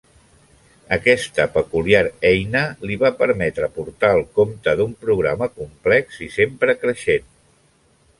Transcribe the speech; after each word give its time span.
Aquesta 0.95 1.43
peculiar 1.57 1.99
eina 2.29 2.61
li 2.91 2.97
va 3.03 3.11
permetre 3.19 3.69
portar 3.75 4.09
el 4.21 4.25
compte 4.39 4.75
d'un 4.79 4.95
programa 5.05 5.49
complex 5.61 6.17
i 6.29 6.31
sempre 6.39 6.77
creixent. 6.87 7.29